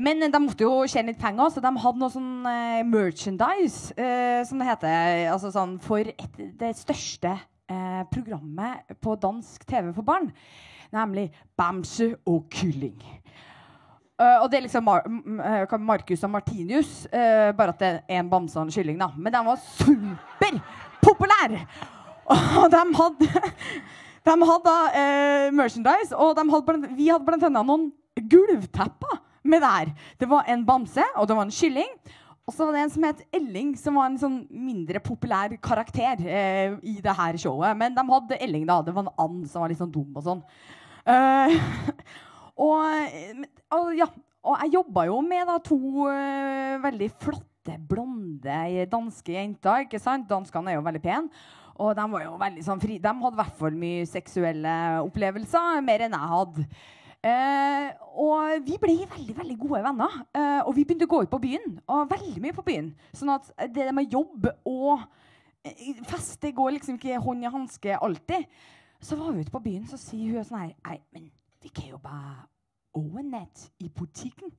Men 0.00 0.24
de 0.24 0.38
måtte 0.40 0.64
jo 0.64 0.86
tjene 0.88 1.12
litt 1.12 1.20
penger, 1.20 1.50
så 1.52 1.60
de 1.60 1.70
hadde 1.82 2.00
noe 2.00 2.12
sånn 2.12 2.46
eh, 2.48 2.80
merchandise, 2.88 3.92
eh, 4.00 4.40
som 4.48 4.60
det 4.62 4.70
heter. 4.70 5.26
Altså 5.34 5.50
sånn 5.52 5.74
for 5.84 6.08
et, 6.08 6.38
det 6.58 6.72
største 6.78 7.34
eh, 7.36 8.00
programmet 8.12 8.96
på 9.04 9.18
dansk 9.20 9.66
TV 9.68 9.90
for 9.92 10.06
barn. 10.06 10.30
Nemlig 10.96 11.28
Bamse 11.58 12.08
og 12.28 12.48
kylling. 12.52 12.96
Og 14.42 14.46
det 14.50 14.58
er 14.58 14.64
liksom 14.66 14.84
Mar 14.86 15.02
Marcus 15.78 16.22
og 16.26 16.30
Martinius, 16.30 16.92
bare 17.10 17.72
at 17.72 17.80
det 17.80 17.90
er 18.08 18.20
en 18.20 18.30
bamse 18.30 18.58
og 18.58 18.66
en 18.66 18.74
kylling. 18.74 18.98
da. 19.00 19.08
Men 19.16 19.32
de 19.32 19.40
var 19.46 19.58
superpopulære! 19.80 21.60
Og 22.62 22.68
de 22.72 22.82
hadde, 23.00 23.26
de 24.28 24.36
hadde 24.50 24.64
da 24.68 24.76
merchandise, 25.50 26.16
og 26.16 26.38
hadde, 26.38 26.88
vi 26.96 27.08
hadde 27.08 27.26
blant 27.26 27.44
annet 27.48 27.66
noen 27.66 27.92
gulvtepper 28.30 29.20
med 29.42 29.62
det 29.62 29.70
her. 29.76 29.94
Det 30.20 30.28
var 30.30 30.44
en 30.48 30.66
bamse, 30.66 31.04
og 31.16 31.28
det 31.28 31.36
var 31.36 31.48
en 31.48 31.54
kylling. 31.54 31.94
Og 32.42 32.54
så 32.54 32.66
var 32.66 32.74
det 32.74 32.82
en 32.82 32.90
som 32.90 33.04
het 33.06 33.22
Elling, 33.38 33.74
som 33.78 33.98
var 33.98 34.08
en 34.10 34.18
sånn 34.18 34.38
mindre 34.50 34.98
populær 35.02 35.52
karakter 35.62 36.18
eh, 36.26 36.74
i 36.82 36.96
det 37.02 37.14
her 37.14 37.38
showet. 37.38 37.76
Men 37.78 37.94
de 37.94 38.02
hadde 38.08 38.38
Elling, 38.42 38.66
da. 38.66 38.80
Det 38.82 38.94
var 38.96 39.06
en 39.06 39.14
and 39.24 39.46
som 39.50 39.62
var 39.62 39.70
litt 39.70 39.78
sånn 39.78 39.92
dum 39.94 40.18
og 40.18 40.26
sånn. 40.26 40.42
Uh, 41.06 41.54
og, 42.60 43.46
og, 43.72 43.88
ja, 43.96 44.06
og 44.42 44.62
jeg 44.64 44.74
jobba 44.74 45.06
jo 45.08 45.18
med 45.24 45.48
da, 45.48 45.58
to 45.64 45.78
uh, 46.06 46.76
veldig 46.82 47.10
flotte, 47.22 47.78
blonde 47.88 48.86
danske 48.90 49.36
jenter. 49.36 49.86
ikke 49.86 50.00
sant? 50.02 50.28
Danskene 50.30 50.72
er 50.72 50.80
jo 50.80 50.86
veldig 50.86 51.02
pene. 51.02 51.44
Og 51.80 51.94
de 51.96 52.04
var 52.12 52.24
jo 52.26 52.34
veldig 52.40 52.64
sånn 52.66 52.82
fri. 52.82 52.98
De 53.00 53.12
hadde 53.12 53.36
i 53.36 53.40
hvert 53.40 53.60
fall 53.60 53.78
mye 53.78 54.08
seksuelle 54.08 54.74
opplevelser. 55.06 55.80
Mer 55.86 56.04
enn 56.06 56.18
jeg 56.18 56.32
hadde. 56.34 56.66
Uh, 57.22 57.88
og 58.18 58.64
vi 58.66 58.76
ble 58.82 58.96
veldig 59.06 59.36
veldig 59.38 59.56
gode 59.62 59.82
venner. 59.86 60.20
Uh, 60.34 60.60
og 60.66 60.72
vi 60.76 60.84
begynte 60.84 61.06
å 61.06 61.12
gå 61.12 61.22
ut 61.24 61.32
på 61.32 61.42
byen. 61.42 61.76
Og 61.86 62.10
veldig 62.10 62.42
mye 62.44 62.56
på 62.56 62.66
byen. 62.66 62.92
Sånn 63.16 63.32
at 63.34 63.50
det 63.72 63.88
med 63.94 64.12
jobb 64.12 64.50
og 64.68 65.06
uh, 65.06 66.02
fest 66.10 66.42
går 66.42 66.76
liksom 66.76 66.98
ikke 66.98 67.22
hånd 67.22 67.46
i 67.46 67.54
hanske 67.54 68.00
alltid. 68.02 68.50
Så 69.02 69.18
var 69.18 69.32
vi 69.32 69.42
ute 69.42 69.54
på 69.54 69.62
byen, 69.62 69.86
så 69.90 69.98
sier 69.98 70.36
hun 70.36 70.44
sånn 70.46 70.60
her 70.60 70.74
Nei, 70.86 71.00
men 71.14 71.30
vi 71.62 71.68
kan 71.68 71.90
jo 71.90 71.98
bare 71.98 72.46
overnatte 72.94 73.70
i 73.80 73.88
butikken. 73.88 74.52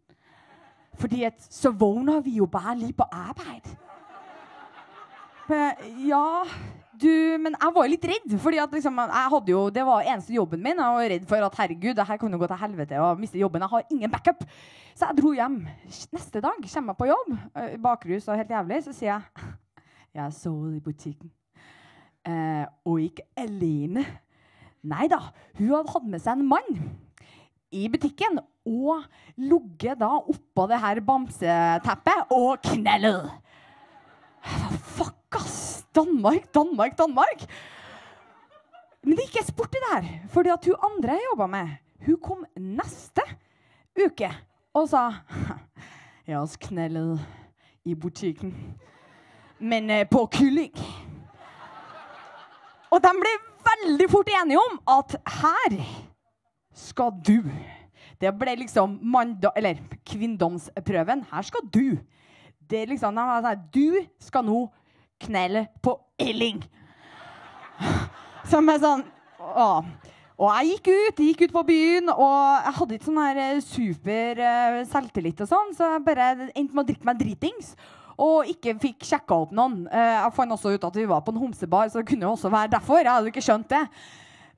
Fordi 1.00 1.24
at 1.24 1.41
så 1.41 1.72
våkner 1.72 2.22
vi 2.22 2.38
jo 2.38 2.45
bare 2.45 2.77
litt 2.77 2.98
på 2.98 3.05
arbeid. 3.12 3.67
ja 6.07 6.43
du, 7.01 7.10
men 7.41 7.55
jeg 7.57 7.74
var 7.75 7.86
jo 7.86 7.91
litt 7.91 8.05
redd. 8.05 8.36
fordi 8.39 8.60
at 8.62 8.72
liksom, 8.72 9.00
jeg 9.00 9.29
hadde 9.33 9.51
jo, 9.51 9.69
Det 9.69 9.86
var 9.86 10.05
eneste 10.05 10.33
jobben 10.33 10.62
min. 10.62 10.77
Jeg 10.77 10.98
var 10.98 11.10
redd 11.10 11.25
for 11.27 11.48
at 11.48 11.57
herregud, 11.57 11.95
det 11.95 12.07
her 12.07 12.17
kan 12.17 12.39
gå 12.39 12.48
til 12.48 12.62
helvete 12.62 13.00
og 13.00 13.19
miste 13.19 13.39
jobben. 13.39 13.62
Jeg 13.62 13.69
har 13.69 13.83
ingen 13.91 14.12
backup. 14.12 14.45
Så 14.95 15.10
jeg 15.10 15.17
dro 15.17 15.33
hjem. 15.33 15.67
Neste 16.13 16.41
dag 16.41 16.60
kommer 16.74 16.93
jeg 16.93 16.98
på 16.98 17.10
jobb, 17.10 17.38
eh, 17.55 17.77
bakrus 17.81 18.27
og 18.27 18.38
helt 18.38 18.50
jævlig, 18.50 18.83
så 18.83 18.93
sier 18.93 19.10
jeg 19.10 19.22
jeg 20.13 20.22
har 20.22 20.29
sovet 20.29 20.75
i 20.75 20.79
butikken. 20.79 21.31
Eh, 22.25 22.65
og 22.86 23.01
ikke 23.01 23.25
alene. 23.36 24.05
Nei 24.83 25.07
da, 25.11 25.19
hun 25.57 25.71
hadde 25.71 25.93
hatt 25.93 26.07
med 26.11 26.23
seg 26.23 26.39
en 26.39 26.47
mann 26.49 26.81
i 27.73 27.87
butikken 27.89 28.41
og 28.67 29.05
ligget 29.39 29.99
da 30.01 30.11
oppå 30.19 30.65
det 30.69 30.79
her 30.83 30.99
bamseteppet 31.07 32.33
og 32.35 32.59
knellet. 32.67 33.31
Fuck, 34.43 35.39
ass! 35.39 35.83
Danmark, 35.93 36.53
Danmark, 36.53 36.97
Danmark. 36.97 37.45
Men 39.03 39.17
det 39.17 39.27
gikk 39.27 39.39
jeg 39.41 39.49
sport 39.51 39.75
i 39.75 39.81
det 39.83 39.91
her. 39.93 40.27
fordi 40.29 40.49
at 40.49 40.65
hun 40.65 40.75
andre 40.89 41.13
jeg 41.13 41.27
jobba 41.31 41.47
med, 41.47 41.69
hun 42.05 42.17
kom 42.17 42.45
neste 42.57 43.21
uke 44.05 44.31
og 44.73 44.89
sa 44.89 45.11
Jeg 46.27 46.37
har 46.37 46.57
knellet 46.59 47.19
i 47.85 47.95
butikken, 47.95 48.53
men 49.59 49.89
eh, 49.89 50.07
på 50.07 50.25
kylling. 50.31 50.71
Og 52.91 53.01
de 53.03 53.11
ble 53.19 53.33
veldig 53.74 54.10
fort 54.12 54.30
enige 54.42 54.62
om 54.62 54.80
at 54.98 55.15
her 55.42 55.77
skal 56.74 57.12
du. 57.25 57.44
Det 58.22 58.32
ble 58.39 58.56
liksom 58.62 59.00
kvinndomsprøven. 60.08 61.25
Her 61.32 61.42
skal 61.42 61.65
du. 61.74 61.98
Det 62.70 62.86
liksom, 62.89 63.20
Du 63.74 64.06
skal 64.20 64.46
nå 64.46 64.68
knelle 65.20 65.68
på 65.82 65.98
Elling. 66.20 66.63
Som 68.50 68.70
er 68.70 68.80
sånn 68.80 69.03
å. 69.39 69.84
Og 70.44 70.50
jeg 70.50 70.70
gikk 70.74 70.88
ut 70.89 71.20
gikk 71.27 71.42
ut 71.46 71.53
på 71.53 71.63
byen, 71.68 72.10
og 72.10 72.65
jeg 72.65 72.75
hadde 72.77 72.96
ikke 72.96 73.06
sånn 73.06 73.20
her 73.22 73.42
eh, 73.44 73.60
super 73.62 74.39
uh, 74.42 74.80
selvtillit, 74.89 75.44
og 75.46 75.50
sånn, 75.51 75.75
så 75.77 75.92
jeg 75.94 76.06
bare 76.08 76.30
endte 76.50 76.74
med 76.74 76.82
å 76.82 76.88
drikke 76.88 77.08
meg 77.08 77.20
dritings. 77.22 77.75
Og 78.22 78.50
ikke 78.51 78.75
fikk 78.82 79.08
sjekka 79.08 79.39
opp 79.46 79.55
noen. 79.55 79.86
Uh, 79.89 80.20
jeg 80.20 80.36
fant 80.36 80.58
også 80.58 80.75
ut 80.75 80.89
at 80.89 81.00
vi 81.00 81.08
var 81.10 81.24
på 81.25 81.34
en 81.34 81.41
homsebar, 81.41 81.89
så 81.89 82.01
det 82.01 82.10
kunne 82.12 82.27
jo 82.27 82.36
også 82.36 82.51
være 82.53 82.75
derfor. 82.75 83.01
Jeg 83.01 83.12
hadde 83.12 83.34
ikke 83.34 83.46
skjønt 83.46 83.72
det. 83.74 83.88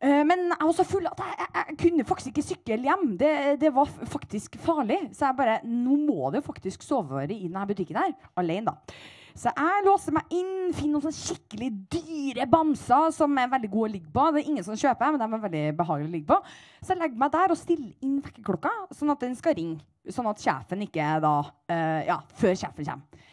Eh, 0.04 0.22
men 0.28 0.50
jeg 0.52 0.68
var 0.68 0.74
så 0.76 0.84
full 0.86 1.06
at 1.08 1.22
jeg, 1.24 1.36
jeg, 1.40 1.52
jeg 1.56 1.78
kunne 1.80 2.06
faktisk 2.08 2.32
ikke 2.32 2.48
sykle 2.50 2.80
hjem. 2.84 3.06
Det, 3.20 3.34
det 3.62 3.72
var 3.76 3.92
faktisk 4.12 4.58
farlig. 4.62 5.00
Så 5.16 5.30
jeg 5.30 5.38
bare 5.38 5.60
Nå 5.66 6.00
må 6.04 6.32
det 6.32 6.42
jo 6.42 6.50
faktisk 6.50 6.84
sove 6.84 7.24
i 7.26 7.46
denne 7.48 7.68
butikken 7.70 8.02
her. 8.02 8.12
Alene, 8.38 8.74
da. 8.74 8.98
Så 9.36 9.52
jeg 9.52 9.84
låser 9.84 10.16
meg 10.16 10.32
inn, 10.32 10.70
finner 10.72 11.02
noen 11.04 11.16
skikkelig 11.16 11.68
dyre 11.92 12.46
bamser 12.48 13.10
som 13.12 13.34
er 13.36 13.50
veldig 13.52 13.70
gode 13.74 13.90
å 13.90 13.94
ligge 13.98 14.14
på. 14.16 14.30
Det 14.32 14.42
er 14.42 14.52
ingen 14.52 14.64
som 14.68 14.80
kjøper, 14.80 15.12
men 15.12 15.20
de 15.20 15.26
er 15.28 15.44
veldig 15.44 15.64
behagelige 15.76 16.08
å 16.08 16.14
ligge 16.14 16.30
på. 16.30 16.38
Så 16.80 16.94
jeg 16.94 17.02
legger 17.02 17.20
meg 17.20 17.34
der 17.34 17.52
og 17.52 17.60
stiller 17.60 18.08
inn 18.08 18.22
vekkerklokka, 18.24 18.72
sånn 18.96 19.12
at 19.12 19.26
den 19.26 19.36
skal 19.36 19.58
ringe. 19.58 19.84
Sånn 20.08 20.30
at 20.32 20.40
sjefen 20.40 20.86
ikke 20.86 21.10
da 21.24 21.34
uh, 21.50 22.02
Ja, 22.06 22.22
før 22.40 22.56
sjefen 22.56 22.88
kommer. 22.88 23.26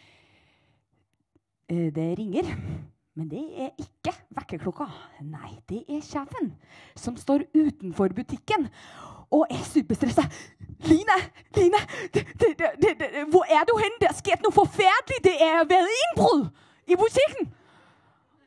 Eh, 1.69 1.89
det 1.95 2.09
ringer. 2.19 2.49
Men 3.17 3.29
det 3.29 3.43
er 3.61 3.73
ikke 3.77 4.13
vekkerklokka. 4.33 4.87
Nei, 5.21 5.51
det 5.69 5.83
er 5.85 6.01
sjefen 6.01 6.53
som 6.97 7.17
står 7.19 7.45
utenfor 7.53 8.15
butikken 8.17 8.65
og 9.33 9.49
er 9.53 9.61
superstressa. 9.67 10.25
Line! 10.89 11.17
Line! 11.57 11.81
Det, 12.13 12.23
det, 12.41 12.53
det, 12.81 13.09
hvor 13.31 13.45
er 13.45 13.67
du 13.69 13.75
hen? 13.77 13.99
Det 14.01 14.09
har 14.09 14.17
skjedd 14.17 14.41
noe 14.45 14.55
forferdelig! 14.55 15.19
Det 15.25 15.35
er 15.45 15.61
ved 15.69 15.91
innbrudd 15.97 16.49
i 16.89 16.97
butikken! 16.97 17.51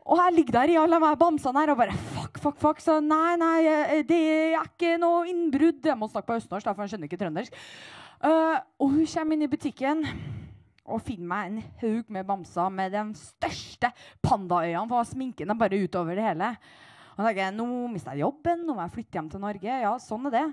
Og 0.06 0.20
jeg 0.20 0.34
ligger 0.36 0.58
der 0.60 0.70
i 0.70 0.78
alle 0.78 0.98
de 1.02 1.14
bamsene 1.18 1.62
og 1.72 1.78
bare 1.80 1.94
fuck, 2.14 2.38
fuck, 2.38 2.58
fuck. 2.62 2.82
Så 2.82 3.00
nei, 3.02 3.34
nei, 3.40 3.56
eh, 3.66 4.02
det 4.06 4.20
er 4.54 4.58
ikke 4.62 4.94
noe 5.02 5.24
innbrudd. 5.30 5.82
Jeg 5.82 5.98
må 5.98 6.06
snakke 6.10 6.30
på 6.30 6.38
østnorsk, 6.38 6.68
for 6.70 6.84
han 6.84 6.92
skjønner 6.92 7.10
ikke 7.10 7.18
trøndersk. 7.22 7.62
Uh, 8.16 8.56
og 8.80 8.94
hun 8.94 9.08
kommer 9.10 9.36
inn 9.36 9.44
i 9.44 9.50
butikken 9.50 10.06
og 10.86 11.02
finne 11.04 11.28
meg 11.28 11.48
en 11.50 11.62
haug 11.82 12.12
med 12.14 12.26
bamser 12.28 12.70
med 12.72 12.94
de 12.94 13.02
største 13.18 13.90
pandaøynene, 14.24 14.88
for 14.90 15.08
sminken 15.08 15.50
er 15.50 15.58
bare 15.58 15.80
utover 15.82 16.18
det 16.18 16.28
hele. 16.28 16.52
Og 17.16 17.22
da 17.22 17.28
tenker 17.30 17.42
jeg, 17.42 17.56
nå 17.56 17.66
mister 17.90 18.14
jeg 18.14 18.26
jobben, 18.26 18.62
nå 18.66 18.76
må 18.76 18.84
jeg 18.84 18.94
flytte 18.94 19.18
hjem 19.18 19.28
til 19.32 19.42
Norge. 19.42 19.76
Ja, 19.86 19.92
sånn 20.02 20.28
er 20.28 20.34
det. 20.36 20.46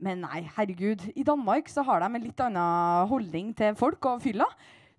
Men 0.00 0.22
nei, 0.24 0.44
herregud. 0.56 1.04
I 1.12 1.24
Danmark 1.28 1.68
så 1.68 1.84
har 1.84 2.00
de 2.00 2.08
en 2.08 2.24
litt 2.24 2.40
annen 2.40 3.08
holdning 3.10 3.50
til 3.56 3.76
folk 3.76 4.06
og 4.08 4.22
fylla. 4.24 4.46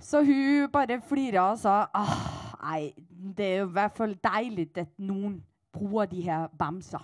Så 0.02 0.22
hun 0.26 0.70
bare 0.74 1.00
flira 1.06 1.52
og 1.52 1.60
sa 1.62 1.84
ah, 1.98 2.14
nei, 2.62 2.92
det 3.10 3.48
er 3.48 3.58
jo 3.64 3.70
i 3.70 3.74
hvert 3.76 3.98
fall 3.98 4.14
deilig 4.22 4.70
at 4.82 4.94
noen 5.02 5.40
bruker 5.74 6.10
de 6.12 6.24
her 6.26 6.48
bamser. 6.58 7.04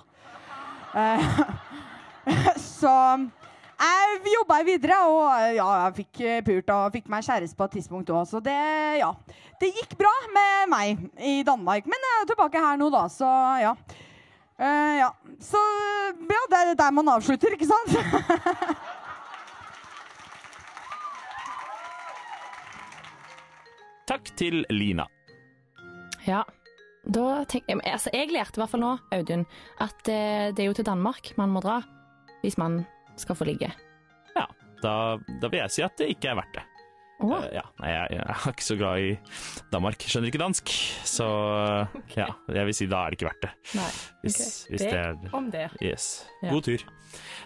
Eh, 0.98 1.28
så 2.78 2.94
jeg 3.78 4.34
jobba 4.34 4.58
videre, 4.66 4.98
og 5.06 5.28
ja, 5.56 5.68
jeg 5.84 5.96
fikk 6.02 6.22
eh, 6.26 6.44
pult 6.46 6.70
og 6.74 6.94
fikk 6.96 7.08
meg 7.14 7.26
kjæreste 7.28 7.58
på 7.58 7.68
et 7.68 7.74
tidspunkt 7.78 8.10
òg. 8.10 8.26
Så 8.30 8.38
det, 8.44 8.58
ja. 9.02 9.12
Det 9.62 9.70
gikk 9.76 9.98
bra 10.00 10.14
med 10.34 10.70
meg 10.74 10.88
i 11.22 11.44
Danmark. 11.46 11.86
Men 11.86 12.00
jeg 12.08 12.22
er 12.22 12.28
tilbake 12.32 12.64
her 12.64 12.76
nå, 12.82 12.88
da, 12.94 13.04
så 13.12 13.30
ja. 13.62 13.74
Uh, 14.58 14.96
ja. 14.98 15.12
Så 15.44 15.58
ja, 16.18 16.42
det 16.50 16.58
er 16.58 16.76
der 16.80 16.92
man 16.98 17.10
avslutter, 17.14 17.54
ikke 17.54 17.70
sant? 17.70 17.92
Takk 24.08 24.32
til 24.40 24.66
Lina. 24.72 25.06
Ja. 26.26 26.44
Da 27.08 27.44
tenk, 27.48 27.64
altså, 27.70 28.10
jeg 28.12 28.32
lærte 28.34 28.58
i 28.58 28.62
hvert 28.62 28.72
fall 28.72 28.82
nå, 28.84 28.98
Audun, 29.16 29.46
at 29.80 30.10
eh, 30.12 30.52
det 30.52 30.60
er 30.60 30.68
jo 30.68 30.76
til 30.76 30.88
Danmark 30.88 31.30
man 31.40 31.54
må 31.54 31.62
dra 31.64 31.78
hvis 32.42 32.58
man 32.60 32.82
skal 33.24 33.38
få 33.40 33.48
ligge. 33.50 33.72
Ja, 34.36 34.46
da, 34.84 34.94
da 35.42 35.50
vil 35.50 35.64
jeg 35.64 35.74
si 35.74 35.86
at 35.86 35.98
det 36.00 36.12
ikke 36.14 36.32
er 36.34 36.40
verdt 36.42 36.60
det. 36.60 36.67
Eh, 37.18 37.50
ja, 37.56 37.66
nei, 37.82 37.90
jeg, 37.92 38.08
jeg 38.14 38.24
er 38.28 38.52
ikke 38.54 38.68
så 38.68 38.78
glad 38.78 39.02
i 39.02 39.12
Danmark. 39.74 40.06
Skjønner 40.06 40.32
ikke 40.32 40.44
dansk. 40.44 40.74
Så 41.08 41.28
ja, 42.20 42.30
jeg 42.54 42.70
vil 42.70 42.78
si 42.78 42.90
da 42.92 43.06
er 43.06 43.14
det 43.14 43.20
ikke 43.20 43.32
verdt 43.32 43.48
det. 43.48 43.54
nei. 43.80 43.92
Hvis, 44.24 44.40
okay. 44.40 44.72
hvis 44.72 44.88
det 44.88 44.98
er 45.02 45.38
om 45.38 45.52
det. 45.54 45.68
Yes. 45.82 46.10
Ja. 46.44 46.52
God 46.54 46.68
tur. 46.68 46.84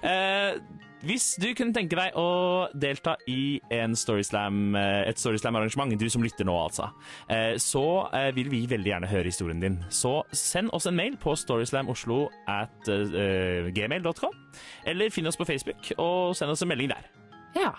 Eh, 0.03 0.57
hvis 1.01 1.31
du 1.41 1.47
kunne 1.57 1.73
tenke 1.73 1.97
deg 1.97 2.17
å 2.19 2.67
delta 2.77 3.15
i 3.29 3.57
en 3.73 3.95
Storyslam, 3.97 4.75
eh, 4.77 5.07
et 5.09 5.21
Storyslam-arrangement, 5.21 5.95
du 5.97 6.05
som 6.13 6.21
lytter 6.21 6.45
nå 6.45 6.53
altså, 6.61 6.91
eh, 7.31 7.55
så 7.61 7.85
eh, 8.13 8.29
vil 8.37 8.51
vi 8.51 8.65
veldig 8.69 8.91
gjerne 8.91 9.09
høre 9.09 9.31
historien 9.31 9.63
din. 9.63 9.79
Så 9.89 10.19
send 10.35 10.69
oss 10.77 10.85
en 10.89 10.97
mail 10.97 11.17
på 11.21 11.33
storyslamoslo 11.37 12.27
at 12.49 12.91
eh, 12.91 13.71
gmail.com, 13.73 14.37
eller 14.85 15.09
finn 15.15 15.31
oss 15.31 15.39
på 15.39 15.47
Facebook 15.49 15.93
og 15.97 16.35
send 16.37 16.53
oss 16.53 16.61
en 16.61 16.69
melding 16.69 16.93
der. 16.93 17.09
Ja. 17.57 17.73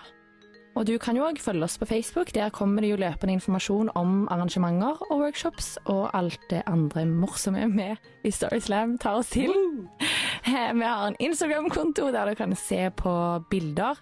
Og 0.73 0.87
du 0.89 0.95
kan 0.97 1.17
jo 1.17 1.25
òg 1.27 1.37
følge 1.41 1.67
oss 1.67 1.77
på 1.77 1.85
Facebook. 1.85 2.31
Der 2.33 2.49
kommer 2.53 2.81
det 2.81 2.89
jo 2.89 2.97
løpende 2.97 3.35
informasjon 3.37 3.91
om 3.95 4.23
arrangementer 4.33 5.03
og 5.09 5.19
workshops 5.21 5.75
og 5.85 6.09
alt 6.17 6.41
det 6.49 6.63
andre 6.65 7.05
morsomme 7.05 7.67
vi 7.75 7.91
i 8.25 8.31
Storyslam 8.33 8.97
tar 8.97 9.19
oss 9.21 9.29
til. 9.35 9.53
Vi 10.45 10.81
har 10.81 11.05
en 11.07 11.19
Instagram-konto 11.21 12.09
der 12.11 12.31
du 12.31 12.35
kan 12.35 12.55
se 12.57 12.89
på 12.89 13.13
bilder. 13.51 14.01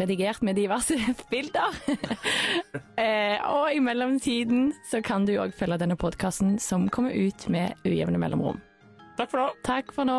Redigert 0.00 0.42
med 0.42 0.58
diverse 0.58 0.98
bilder. 1.30 1.74
Eh, 2.98 3.38
og 3.46 3.70
i 3.70 3.78
mellomtiden 3.78 4.72
så 4.90 4.98
kan 5.06 5.22
du 5.22 5.36
òg 5.38 5.52
følge 5.54 5.76
denne 5.78 5.94
podkasten 5.94 6.56
som 6.58 6.88
kommer 6.90 7.14
ut 7.14 7.44
med 7.46 7.78
ujevne 7.86 8.18
mellomrom. 8.18 8.58
Takk 9.14 9.30
for 9.30 9.38
nå. 9.38 9.46
Takk 9.62 9.92
for 9.94 10.08
nå. 10.08 10.18